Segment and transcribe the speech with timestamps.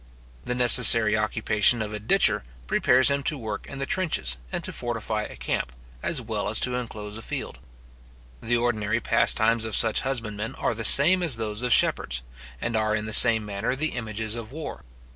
[0.45, 4.73] The necessary occupation of a ditcher prepares him to work in the trenches, and to
[4.73, 7.59] fortify a camp, as well as to inclose a field.
[8.41, 12.23] The ordinary pastimes of such husbandmen are the same as those of shepherds,
[12.59, 14.83] and are in the same manner the images of war.